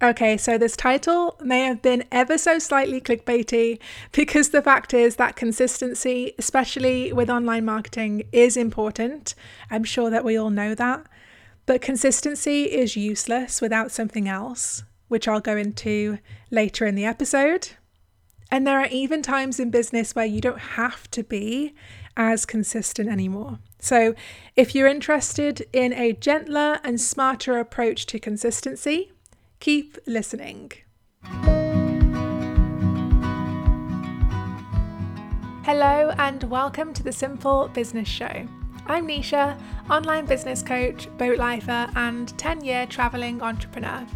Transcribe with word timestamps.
Okay, 0.00 0.36
so 0.36 0.56
this 0.56 0.76
title 0.76 1.36
may 1.42 1.64
have 1.64 1.82
been 1.82 2.04
ever 2.12 2.38
so 2.38 2.60
slightly 2.60 3.00
clickbaity 3.00 3.80
because 4.12 4.50
the 4.50 4.62
fact 4.62 4.94
is 4.94 5.16
that 5.16 5.34
consistency, 5.34 6.34
especially 6.38 7.12
with 7.12 7.28
online 7.28 7.64
marketing, 7.64 8.22
is 8.30 8.56
important. 8.56 9.34
I'm 9.70 9.82
sure 9.82 10.08
that 10.08 10.24
we 10.24 10.36
all 10.36 10.50
know 10.50 10.76
that. 10.76 11.04
But 11.66 11.82
consistency 11.82 12.64
is 12.64 12.96
useless 12.96 13.60
without 13.60 13.90
something 13.90 14.28
else, 14.28 14.84
which 15.08 15.26
I'll 15.26 15.40
go 15.40 15.56
into 15.56 16.18
later 16.50 16.86
in 16.86 16.94
the 16.94 17.04
episode. 17.04 17.70
And 18.52 18.66
there 18.66 18.78
are 18.78 18.86
even 18.86 19.20
times 19.20 19.58
in 19.58 19.70
business 19.70 20.14
where 20.14 20.24
you 20.24 20.40
don't 20.40 20.60
have 20.60 21.10
to 21.10 21.24
be 21.24 21.74
as 22.16 22.46
consistent 22.46 23.08
anymore. 23.08 23.58
So, 23.80 24.14
if 24.56 24.74
you're 24.74 24.86
interested 24.86 25.66
in 25.72 25.92
a 25.92 26.12
gentler 26.12 26.80
and 26.82 27.00
smarter 27.00 27.58
approach 27.58 28.06
to 28.06 28.18
consistency, 28.18 29.12
keep 29.60 29.98
listening. 30.06 30.70
Hello, 35.64 36.14
and 36.18 36.44
welcome 36.44 36.94
to 36.94 37.02
the 37.02 37.12
Simple 37.12 37.68
Business 37.68 38.08
Show. 38.08 38.46
I'm 38.86 39.06
Nesha, 39.06 39.60
online 39.90 40.24
business 40.26 40.62
coach, 40.62 41.08
boat 41.18 41.38
lifer, 41.38 41.90
and 41.96 42.36
10 42.38 42.64
year 42.64 42.86
travelling 42.86 43.42
entrepreneur. 43.42 44.06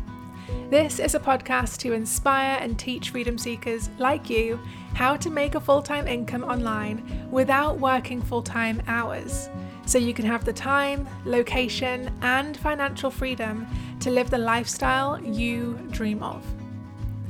This 0.70 0.98
is 0.98 1.14
a 1.14 1.20
podcast 1.20 1.78
to 1.78 1.92
inspire 1.92 2.59
and 2.61 2.78
teach 2.78 3.11
freedom 3.11 3.36
seekers 3.36 3.91
like 3.98 4.30
you 4.30 4.59
how 4.95 5.16
to 5.16 5.28
make 5.28 5.55
a 5.55 5.61
full 5.61 5.83
time 5.83 6.06
income 6.06 6.45
online 6.45 7.28
without 7.30 7.78
working 7.78 8.22
full 8.22 8.42
time 8.42 8.80
hours 8.86 9.50
so 9.86 9.98
you 9.98 10.14
can 10.14 10.24
have 10.24 10.45
the 10.45 10.52
time, 10.52 11.09
location, 11.24 12.10
and 12.22 12.56
financial 12.56 13.10
freedom 13.10 13.66
to 14.00 14.10
live 14.10 14.30
the 14.30 14.38
lifestyle 14.38 15.20
you 15.22 15.74
dream 15.91 16.22
of. 16.22 16.45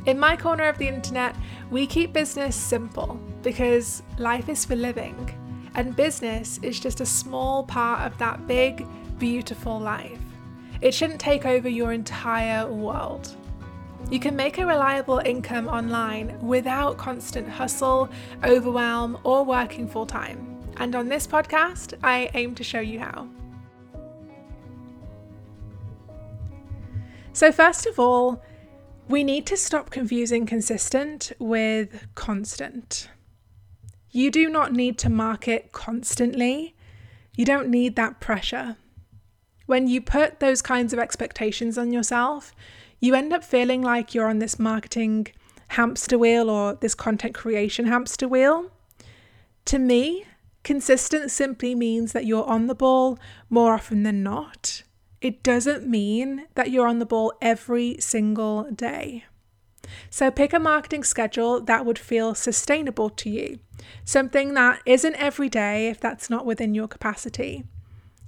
In 0.07 0.19
my 0.19 0.37
corner 0.37 0.65
of 0.65 0.79
the 0.79 0.89
internet, 0.89 1.37
we 1.71 1.87
keep 1.87 2.13
business 2.13 2.57
simple 2.57 3.21
because 3.43 4.03
life 4.19 4.49
is 4.49 4.65
for 4.65 4.77
living, 4.77 5.17
and 5.75 5.97
business 5.97 6.59
is 6.63 6.81
just 6.81 7.01
a 7.01 7.07
small 7.07 7.65
part 7.65 8.07
of 8.07 8.19
that 8.19 8.47
big, 8.47 8.87
beautiful 9.19 9.79
life. 9.79 10.19
It 10.81 10.93
shouldn't 10.93 11.21
take 11.21 11.47
over 11.47 11.69
your 11.69 11.93
entire 11.93 12.67
world. 12.71 13.37
You 14.11 14.19
can 14.19 14.35
make 14.35 14.59
a 14.59 14.67
reliable 14.67 15.19
income 15.19 15.69
online 15.69 16.37
without 16.41 16.99
constant 16.99 17.49
hustle, 17.49 18.11
overwhelm, 18.43 19.17
or 19.23 19.45
working 19.45 19.87
full 19.89 20.07
time. 20.07 20.52
And 20.77 20.95
on 20.95 21.09
this 21.09 21.27
podcast, 21.27 21.95
I 22.03 22.31
aim 22.35 22.55
to 22.57 22.65
show 22.65 22.81
you 22.81 23.01
how. 23.01 23.29
So, 27.33 27.51
first 27.51 27.87
of 27.87 27.99
all, 27.99 28.43
we 29.09 29.25
need 29.25 29.47
to 29.47 29.57
stop 29.57 29.91
confusing 29.91 30.47
consistent 30.47 31.33
with 31.39 32.07
constant. 32.15 33.09
You 34.11 34.31
do 34.31 34.49
not 34.49 34.73
need 34.73 34.99
to 34.99 35.11
market 35.11 35.73
constantly. 35.73 36.75
You 37.35 37.45
don't 37.45 37.69
need 37.69 37.97
that 37.97 38.21
pressure. 38.21 38.77
When 39.67 39.89
you 39.89 40.03
put 40.03 40.41
those 40.41 40.61
kinds 40.61 40.93
of 40.93 40.99
expectations 40.99 41.79
on 41.79 41.93
yourself, 41.93 42.55
you 43.01 43.15
end 43.15 43.33
up 43.33 43.43
feeling 43.43 43.81
like 43.81 44.15
you're 44.15 44.29
on 44.29 44.39
this 44.39 44.59
marketing 44.59 45.29
hamster 45.69 46.19
wheel 46.19 46.51
or 46.51 46.75
this 46.75 46.95
content 46.95 47.35
creation 47.35 47.87
hamster 47.87 48.29
wheel. 48.29 48.71
To 49.67 49.79
me, 49.79 50.27
consistent 50.65 51.31
simply 51.31 51.75
means 51.75 52.13
that 52.13 52.27
you're 52.27 52.47
on 52.47 52.67
the 52.67 52.75
ball 52.75 53.19
more 53.51 53.75
often 53.75 54.03
than 54.03 54.23
not. 54.23 54.83
It 55.21 55.43
doesn't 55.43 55.87
mean 55.87 56.47
that 56.55 56.71
you're 56.71 56.89
on 56.89 56.99
the 56.99 57.07
ball 57.07 57.33
every 57.41 57.97
single 58.01 58.65
day. 58.71 59.25
So 60.11 60.31
pick 60.31 60.53
a 60.53 60.59
marketing 60.59 61.05
schedule 61.05 61.61
that 61.61 61.87
would 61.87 61.99
feel 61.99 62.35
sustainable 62.35 63.11
to 63.11 63.31
you, 63.31 63.59
something 64.05 64.55
that 64.55 64.81
isn't 64.87 65.15
every 65.17 65.49
day 65.49 65.89
if 65.89 66.01
that's 66.01 66.31
not 66.31 66.47
within 66.47 66.75
your 66.75 66.89
capacity. 66.89 67.65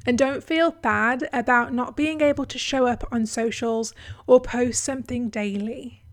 And 0.06 0.18
don't 0.18 0.44
feel 0.44 0.70
bad 0.70 1.28
about 1.32 1.72
not 1.72 1.96
being 1.96 2.20
able 2.20 2.44
to 2.46 2.58
show 2.58 2.86
up 2.86 3.04
on 3.10 3.26
socials 3.26 3.94
or 4.26 4.40
post 4.40 4.84
something 4.84 5.30
daily. 5.30 6.03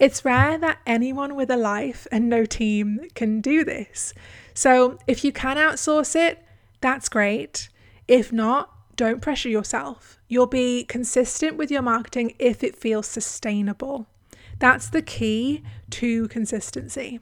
It's 0.00 0.24
rare 0.24 0.56
that 0.56 0.78
anyone 0.86 1.36
with 1.36 1.50
a 1.50 1.58
life 1.58 2.06
and 2.10 2.30
no 2.30 2.46
team 2.46 3.00
can 3.14 3.42
do 3.42 3.64
this. 3.64 4.14
So 4.54 4.98
if 5.06 5.22
you 5.22 5.30
can 5.30 5.58
outsource 5.58 6.16
it, 6.16 6.42
that's 6.80 7.10
great. 7.10 7.68
If 8.08 8.32
not, 8.32 8.96
don't 8.96 9.20
pressure 9.20 9.50
yourself. 9.50 10.18
You'll 10.26 10.46
be 10.46 10.84
consistent 10.84 11.58
with 11.58 11.70
your 11.70 11.82
marketing 11.82 12.34
if 12.38 12.64
it 12.64 12.76
feels 12.76 13.06
sustainable. 13.06 14.06
That's 14.58 14.88
the 14.88 15.02
key 15.02 15.62
to 15.90 16.28
consistency. 16.28 17.20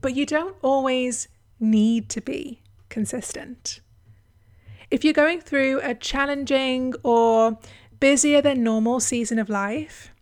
But 0.00 0.14
you 0.14 0.26
don't 0.26 0.56
always 0.62 1.26
need 1.58 2.08
to 2.10 2.20
be 2.20 2.62
consistent. 2.88 3.80
If 4.92 5.02
you're 5.04 5.12
going 5.12 5.40
through 5.40 5.80
a 5.82 5.94
challenging 5.96 6.94
or 7.02 7.58
busier 7.98 8.40
than 8.40 8.62
normal 8.62 9.00
season 9.00 9.40
of 9.40 9.48
life, 9.48 10.12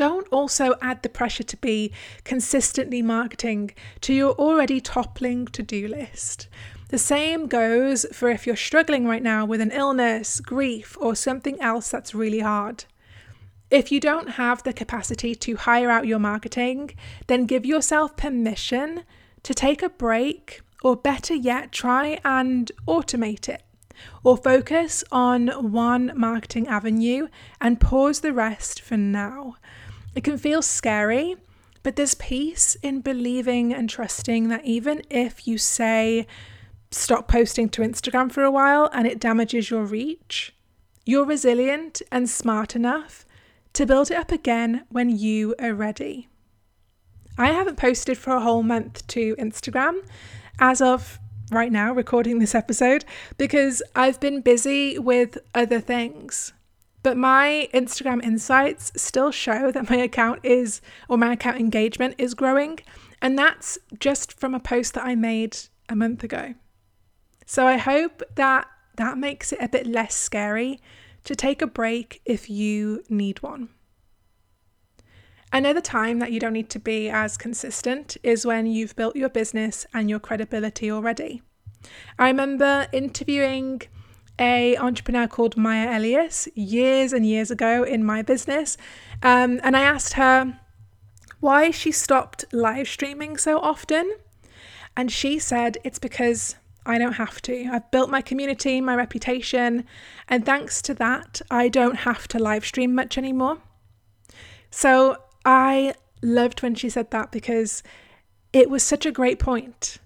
don't 0.00 0.26
also 0.30 0.76
add 0.80 1.02
the 1.02 1.10
pressure 1.10 1.42
to 1.42 1.58
be 1.58 1.92
consistently 2.24 3.02
marketing 3.02 3.70
to 4.00 4.14
your 4.14 4.32
already 4.32 4.80
toppling 4.80 5.46
to 5.48 5.62
do 5.62 5.86
list. 5.86 6.48
The 6.88 6.96
same 6.96 7.48
goes 7.48 8.06
for 8.10 8.30
if 8.30 8.46
you're 8.46 8.56
struggling 8.56 9.06
right 9.06 9.22
now 9.22 9.44
with 9.44 9.60
an 9.60 9.72
illness, 9.72 10.40
grief, 10.40 10.96
or 11.02 11.14
something 11.14 11.60
else 11.60 11.90
that's 11.90 12.14
really 12.14 12.40
hard. 12.40 12.86
If 13.70 13.92
you 13.92 14.00
don't 14.00 14.30
have 14.30 14.62
the 14.62 14.72
capacity 14.72 15.34
to 15.34 15.56
hire 15.56 15.90
out 15.90 16.06
your 16.06 16.18
marketing, 16.18 16.92
then 17.26 17.44
give 17.44 17.66
yourself 17.66 18.16
permission 18.16 19.04
to 19.42 19.52
take 19.52 19.82
a 19.82 19.90
break, 19.90 20.62
or 20.82 20.96
better 20.96 21.34
yet, 21.34 21.72
try 21.72 22.18
and 22.24 22.72
automate 22.88 23.50
it 23.50 23.62
or 24.22 24.36
focus 24.36 25.04
on 25.12 25.48
one 25.48 26.12
marketing 26.16 26.66
avenue 26.68 27.28
and 27.60 27.80
pause 27.80 28.20
the 28.20 28.32
rest 28.32 28.80
for 28.80 28.96
now. 28.96 29.56
It 30.14 30.24
can 30.24 30.38
feel 30.38 30.62
scary, 30.62 31.36
but 31.82 31.96
there's 31.96 32.14
peace 32.14 32.76
in 32.82 33.00
believing 33.00 33.72
and 33.72 33.88
trusting 33.88 34.48
that 34.48 34.64
even 34.64 35.02
if 35.08 35.46
you 35.46 35.56
say, 35.56 36.26
stop 36.90 37.28
posting 37.28 37.68
to 37.70 37.82
Instagram 37.82 38.30
for 38.30 38.42
a 38.42 38.50
while 38.50 38.90
and 38.92 39.06
it 39.06 39.20
damages 39.20 39.70
your 39.70 39.84
reach, 39.84 40.54
you're 41.06 41.24
resilient 41.24 42.02
and 42.10 42.28
smart 42.28 42.74
enough 42.74 43.24
to 43.72 43.86
build 43.86 44.10
it 44.10 44.16
up 44.16 44.32
again 44.32 44.84
when 44.88 45.16
you 45.16 45.54
are 45.60 45.74
ready. 45.74 46.28
I 47.38 47.52
haven't 47.52 47.76
posted 47.76 48.18
for 48.18 48.34
a 48.34 48.40
whole 48.40 48.62
month 48.62 49.06
to 49.08 49.36
Instagram 49.36 50.04
as 50.58 50.82
of 50.82 51.18
right 51.50 51.72
now 51.72 51.92
recording 51.92 52.38
this 52.38 52.54
episode 52.54 53.04
because 53.38 53.82
I've 53.94 54.20
been 54.20 54.40
busy 54.40 54.98
with 54.98 55.38
other 55.54 55.80
things. 55.80 56.52
But 57.02 57.16
my 57.16 57.68
Instagram 57.72 58.22
insights 58.22 58.92
still 58.94 59.30
show 59.30 59.70
that 59.70 59.88
my 59.88 59.96
account 59.96 60.40
is, 60.44 60.80
or 61.08 61.16
my 61.16 61.32
account 61.32 61.58
engagement 61.58 62.14
is 62.18 62.34
growing. 62.34 62.78
And 63.22 63.38
that's 63.38 63.78
just 63.98 64.38
from 64.38 64.54
a 64.54 64.60
post 64.60 64.94
that 64.94 65.04
I 65.04 65.14
made 65.14 65.56
a 65.88 65.96
month 65.96 66.22
ago. 66.24 66.54
So 67.46 67.66
I 67.66 67.78
hope 67.78 68.22
that 68.36 68.66
that 68.96 69.18
makes 69.18 69.52
it 69.52 69.58
a 69.60 69.68
bit 69.68 69.86
less 69.86 70.14
scary 70.14 70.80
to 71.24 71.34
take 71.34 71.62
a 71.62 71.66
break 71.66 72.20
if 72.24 72.48
you 72.50 73.02
need 73.08 73.42
one. 73.42 73.70
Another 75.52 75.80
time 75.80 76.20
that 76.20 76.30
you 76.30 76.38
don't 76.38 76.52
need 76.52 76.70
to 76.70 76.78
be 76.78 77.10
as 77.10 77.36
consistent 77.36 78.16
is 78.22 78.46
when 78.46 78.66
you've 78.66 78.94
built 78.94 79.16
your 79.16 79.28
business 79.28 79.84
and 79.92 80.08
your 80.08 80.20
credibility 80.20 80.90
already. 80.90 81.42
I 82.18 82.28
remember 82.28 82.86
interviewing 82.92 83.82
a 84.40 84.76
entrepreneur 84.78 85.28
called 85.28 85.56
Maya 85.56 85.86
Elious 85.88 86.48
years 86.54 87.12
and 87.12 87.26
years 87.26 87.50
ago 87.50 87.84
in 87.84 88.02
my 88.02 88.22
business, 88.22 88.76
um, 89.22 89.60
and 89.62 89.76
I 89.76 89.82
asked 89.82 90.14
her 90.14 90.58
why 91.40 91.70
she 91.70 91.92
stopped 91.92 92.44
live 92.52 92.88
streaming 92.88 93.36
so 93.36 93.58
often, 93.58 94.16
and 94.96 95.12
she 95.12 95.38
said 95.38 95.78
it's 95.84 95.98
because 95.98 96.56
I 96.86 96.98
don't 96.98 97.14
have 97.14 97.42
to. 97.42 97.68
I've 97.70 97.90
built 97.90 98.10
my 98.10 98.22
community, 98.22 98.80
my 98.80 98.94
reputation, 98.94 99.84
and 100.28 100.44
thanks 100.44 100.80
to 100.82 100.94
that, 100.94 101.42
I 101.50 101.68
don't 101.68 101.96
have 101.96 102.26
to 102.28 102.38
live 102.38 102.64
stream 102.64 102.94
much 102.94 103.18
anymore. 103.18 103.58
So 104.70 105.18
I 105.44 105.94
loved 106.22 106.62
when 106.62 106.74
she 106.74 106.88
said 106.88 107.10
that 107.10 107.30
because 107.30 107.82
it 108.52 108.70
was 108.70 108.82
such 108.82 109.06
a 109.06 109.12
great 109.12 109.38
point. 109.38 109.98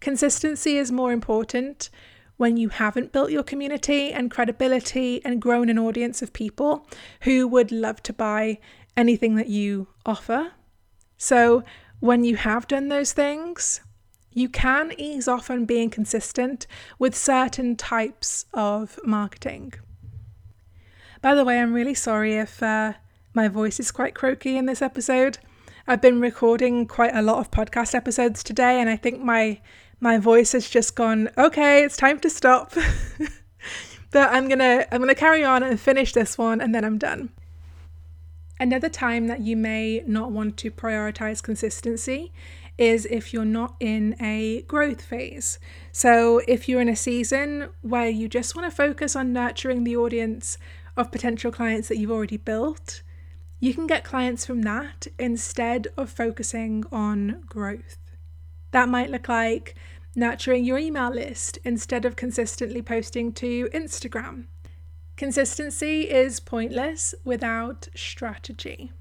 Consistency 0.00 0.76
is 0.76 0.92
more 0.92 1.12
important 1.12 1.90
when 2.40 2.56
you 2.56 2.70
haven't 2.70 3.12
built 3.12 3.30
your 3.30 3.42
community 3.42 4.10
and 4.10 4.30
credibility 4.30 5.22
and 5.26 5.42
grown 5.42 5.68
an 5.68 5.78
audience 5.78 6.22
of 6.22 6.32
people 6.32 6.86
who 7.24 7.46
would 7.46 7.70
love 7.70 8.02
to 8.02 8.14
buy 8.14 8.58
anything 8.96 9.34
that 9.34 9.48
you 9.48 9.86
offer. 10.06 10.50
So, 11.18 11.62
when 11.98 12.24
you 12.24 12.36
have 12.36 12.66
done 12.66 12.88
those 12.88 13.12
things, 13.12 13.82
you 14.32 14.48
can 14.48 14.94
ease 14.96 15.28
off 15.28 15.50
on 15.50 15.66
being 15.66 15.90
consistent 15.90 16.66
with 16.98 17.14
certain 17.14 17.76
types 17.76 18.46
of 18.54 18.98
marketing. 19.04 19.74
By 21.20 21.34
the 21.34 21.44
way, 21.44 21.60
I'm 21.60 21.74
really 21.74 21.92
sorry 21.92 22.36
if 22.36 22.62
uh, 22.62 22.94
my 23.34 23.48
voice 23.48 23.78
is 23.78 23.90
quite 23.90 24.14
croaky 24.14 24.56
in 24.56 24.64
this 24.64 24.80
episode. 24.80 25.36
I've 25.86 26.00
been 26.00 26.22
recording 26.22 26.86
quite 26.86 27.14
a 27.14 27.20
lot 27.20 27.38
of 27.38 27.50
podcast 27.50 27.94
episodes 27.94 28.42
today, 28.42 28.80
and 28.80 28.88
I 28.88 28.96
think 28.96 29.20
my 29.20 29.60
my 30.00 30.18
voice 30.18 30.52
has 30.52 30.68
just 30.68 30.96
gone, 30.96 31.28
okay, 31.36 31.84
it's 31.84 31.96
time 31.96 32.18
to 32.20 32.30
stop. 32.30 32.72
but 34.10 34.30
I'm 34.32 34.48
gonna 34.48 34.86
I'm 34.90 35.00
gonna 35.00 35.14
carry 35.14 35.44
on 35.44 35.62
and 35.62 35.78
finish 35.78 36.12
this 36.12 36.36
one 36.38 36.60
and 36.60 36.74
then 36.74 36.84
I'm 36.84 36.98
done. 36.98 37.30
Another 38.58 38.88
time 38.88 39.26
that 39.28 39.40
you 39.40 39.56
may 39.56 40.02
not 40.06 40.32
want 40.32 40.56
to 40.58 40.70
prioritize 40.70 41.42
consistency 41.42 42.32
is 42.76 43.06
if 43.06 43.32
you're 43.32 43.44
not 43.44 43.76
in 43.78 44.16
a 44.20 44.62
growth 44.62 45.02
phase. 45.02 45.58
So, 45.92 46.40
if 46.48 46.68
you're 46.68 46.80
in 46.80 46.88
a 46.88 46.96
season 46.96 47.68
where 47.82 48.08
you 48.08 48.26
just 48.28 48.56
want 48.56 48.70
to 48.70 48.74
focus 48.74 49.14
on 49.14 49.32
nurturing 49.32 49.84
the 49.84 49.96
audience 49.96 50.56
of 50.96 51.12
potential 51.12 51.52
clients 51.52 51.88
that 51.88 51.98
you've 51.98 52.10
already 52.10 52.38
built, 52.38 53.02
you 53.60 53.74
can 53.74 53.86
get 53.86 54.02
clients 54.02 54.46
from 54.46 54.62
that 54.62 55.06
instead 55.18 55.88
of 55.96 56.10
focusing 56.10 56.84
on 56.90 57.42
growth. 57.46 57.98
That 58.70 58.88
might 58.88 59.10
look 59.10 59.28
like 59.28 59.74
nurturing 60.14 60.64
your 60.64 60.78
email 60.78 61.10
list 61.10 61.58
instead 61.64 62.04
of 62.04 62.16
consistently 62.16 62.82
posting 62.82 63.32
to 63.34 63.68
Instagram. 63.72 64.46
Consistency 65.16 66.10
is 66.10 66.40
pointless 66.40 67.14
without 67.24 67.88
strategy. 67.94 68.92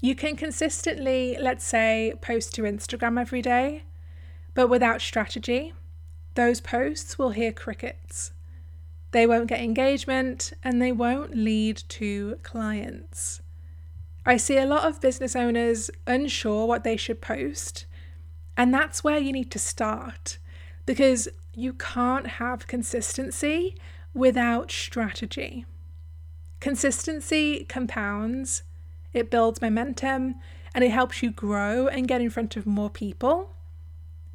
You 0.00 0.14
can 0.14 0.34
consistently, 0.34 1.36
let's 1.40 1.64
say, 1.64 2.14
post 2.20 2.54
to 2.54 2.62
Instagram 2.62 3.20
every 3.20 3.42
day, 3.42 3.84
but 4.54 4.68
without 4.68 5.00
strategy, 5.00 5.72
those 6.34 6.60
posts 6.60 7.18
will 7.18 7.30
hear 7.30 7.52
crickets. 7.52 8.32
They 9.12 9.26
won't 9.26 9.48
get 9.48 9.60
engagement 9.60 10.52
and 10.62 10.80
they 10.80 10.92
won't 10.92 11.36
lead 11.36 11.82
to 11.88 12.36
clients. 12.42 13.42
I 14.24 14.36
see 14.36 14.56
a 14.56 14.66
lot 14.66 14.84
of 14.84 15.00
business 15.00 15.34
owners 15.34 15.90
unsure 16.06 16.66
what 16.66 16.84
they 16.84 16.96
should 16.96 17.20
post, 17.20 17.86
and 18.60 18.74
that's 18.74 19.02
where 19.02 19.16
you 19.16 19.32
need 19.32 19.50
to 19.50 19.58
start 19.58 20.36
because 20.84 21.30
you 21.54 21.72
can't 21.72 22.26
have 22.26 22.66
consistency 22.66 23.74
without 24.12 24.70
strategy. 24.70 25.64
Consistency 26.60 27.64
compounds, 27.64 28.64
it 29.14 29.30
builds 29.30 29.62
momentum, 29.62 30.34
and 30.74 30.84
it 30.84 30.90
helps 30.90 31.22
you 31.22 31.30
grow 31.30 31.88
and 31.88 32.06
get 32.06 32.20
in 32.20 32.28
front 32.28 32.54
of 32.54 32.66
more 32.66 32.90
people. 32.90 33.54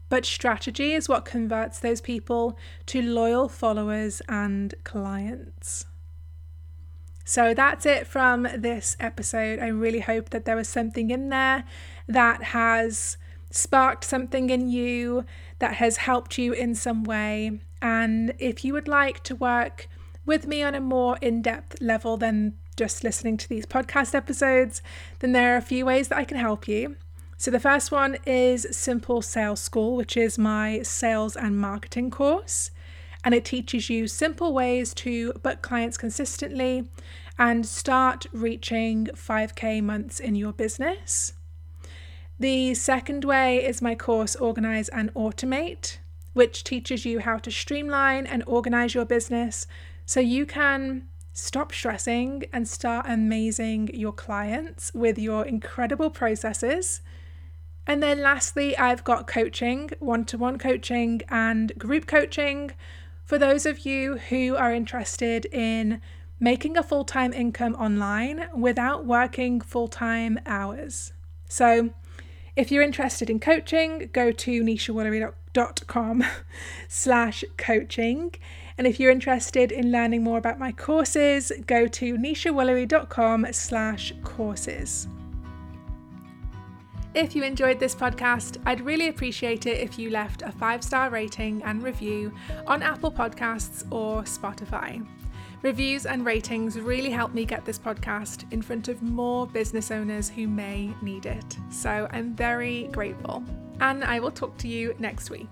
But 0.09 0.25
strategy 0.25 0.93
is 0.93 1.07
what 1.07 1.23
converts 1.23 1.77
those 1.77 2.01
people 2.01 2.57
to 2.87 3.03
loyal 3.03 3.47
followers 3.47 4.23
and 4.27 4.73
clients. 4.83 5.85
So 7.23 7.53
that's 7.53 7.85
it 7.85 8.07
from 8.07 8.47
this 8.57 8.97
episode. 8.99 9.59
I 9.59 9.67
really 9.67 9.99
hope 9.99 10.31
that 10.31 10.45
there 10.45 10.55
was 10.55 10.67
something 10.67 11.11
in 11.11 11.29
there 11.29 11.63
that 12.07 12.41
has 12.41 13.17
sparked 13.55 14.03
something 14.03 14.49
in 14.49 14.69
you, 14.69 15.25
that 15.59 15.75
has 15.75 15.97
helped 15.97 16.37
you 16.37 16.53
in 16.53 16.75
some 16.75 17.03
way. 17.03 17.59
And 17.81 18.33
if 18.39 18.65
you 18.65 18.73
would 18.73 18.87
like 18.87 19.23
to 19.23 19.35
work 19.35 19.87
with 20.25 20.47
me 20.47 20.63
on 20.63 20.75
a 20.75 20.81
more 20.81 21.17
in 21.21 21.41
depth 21.41 21.81
level 21.81 22.17
than 22.17 22.57
just 22.75 23.03
listening 23.03 23.37
to 23.37 23.47
these 23.47 23.65
podcast 23.65 24.13
episodes, 24.13 24.81
then 25.19 25.31
there 25.31 25.53
are 25.53 25.57
a 25.57 25.61
few 25.61 25.85
ways 25.85 26.09
that 26.09 26.17
I 26.17 26.25
can 26.25 26.37
help 26.37 26.67
you. 26.67 26.97
So, 27.37 27.51
the 27.51 27.59
first 27.59 27.91
one 27.91 28.17
is 28.25 28.65
Simple 28.71 29.21
Sales 29.21 29.59
School, 29.59 29.95
which 29.95 30.15
is 30.15 30.37
my 30.37 30.81
sales 30.83 31.35
and 31.35 31.59
marketing 31.59 32.09
course. 32.09 32.71
And 33.23 33.33
it 33.33 33.43
teaches 33.43 33.89
you 33.89 34.07
simple 34.07 34.53
ways 34.53 34.93
to 34.95 35.33
book 35.33 35.61
clients 35.61 35.97
consistently 35.97 36.89
and 37.37 37.65
start 37.65 38.27
reaching 38.31 39.07
5K 39.07 39.81
months 39.81 40.19
in 40.19 40.35
your 40.35 40.53
business. 40.53 41.33
The 42.39 42.73
second 42.73 43.23
way 43.23 43.63
is 43.65 43.81
my 43.81 43.95
course 43.95 44.35
Organize 44.35 44.89
and 44.89 45.13
Automate, 45.13 45.99
which 46.33 46.65
teaches 46.65 47.05
you 47.05 47.19
how 47.19 47.37
to 47.37 47.49
streamline 47.49 48.27
and 48.27 48.43
organize 48.45 48.93
your 48.93 49.05
business 49.05 49.67
so 50.05 50.19
you 50.19 50.45
can 50.45 51.07
stop 51.31 51.73
stressing 51.73 52.43
and 52.51 52.67
start 52.67 53.05
amazing 53.07 53.89
your 53.93 54.11
clients 54.11 54.93
with 54.93 55.17
your 55.17 55.45
incredible 55.45 56.09
processes. 56.09 56.99
And 57.87 58.03
then 58.03 58.21
lastly, 58.21 58.77
I've 58.77 59.05
got 59.05 59.27
coaching, 59.27 59.91
one 59.99 60.25
to 60.25 60.37
one 60.37 60.57
coaching, 60.57 61.21
and 61.29 61.77
group 61.77 62.05
coaching 62.05 62.71
for 63.23 63.37
those 63.37 63.65
of 63.65 63.85
you 63.85 64.17
who 64.17 64.57
are 64.57 64.73
interested 64.73 65.45
in 65.45 66.01
making 66.37 66.75
a 66.75 66.83
full 66.83 67.05
time 67.05 67.31
income 67.31 67.75
online 67.75 68.49
without 68.53 69.05
working 69.05 69.61
full 69.61 69.87
time 69.87 70.37
hours. 70.45 71.13
So, 71.47 71.91
if 72.55 72.71
you're 72.71 72.83
interested 72.83 73.29
in 73.29 73.39
coaching, 73.39 74.09
go 74.13 74.31
to 74.31 74.63
neshawoolery.com 74.63 76.23
slash 76.87 77.43
coaching. 77.57 78.35
And 78.77 78.87
if 78.87 78.99
you're 78.99 79.11
interested 79.11 79.71
in 79.71 79.91
learning 79.91 80.23
more 80.23 80.37
about 80.37 80.59
my 80.59 80.71
courses, 80.71 81.51
go 81.65 81.87
to 81.87 82.17
neshawoolery.com 82.17 83.47
slash 83.51 84.13
courses. 84.23 85.07
If 87.13 87.33
you 87.33 87.43
enjoyed 87.43 87.79
this 87.79 87.95
podcast, 87.95 88.57
I'd 88.65 88.81
really 88.81 89.07
appreciate 89.07 89.65
it 89.65 89.79
if 89.79 89.97
you 89.97 90.09
left 90.09 90.41
a 90.41 90.51
five 90.51 90.83
star 90.83 91.09
rating 91.09 91.63
and 91.63 91.81
review 91.81 92.33
on 92.67 92.83
Apple 92.83 93.11
Podcasts 93.11 93.89
or 93.89 94.23
Spotify. 94.23 95.05
Reviews 95.65 96.05
and 96.05 96.23
ratings 96.23 96.79
really 96.79 97.09
help 97.09 97.33
me 97.33 97.43
get 97.43 97.65
this 97.65 97.79
podcast 97.79 98.45
in 98.53 98.61
front 98.61 98.87
of 98.87 99.01
more 99.01 99.47
business 99.47 99.89
owners 99.89 100.29
who 100.29 100.47
may 100.47 100.93
need 101.01 101.25
it. 101.25 101.57
So 101.71 102.07
I'm 102.11 102.35
very 102.35 102.83
grateful. 102.91 103.43
And 103.79 104.03
I 104.03 104.19
will 104.19 104.29
talk 104.29 104.55
to 104.59 104.67
you 104.67 104.93
next 104.99 105.31
week. 105.31 105.49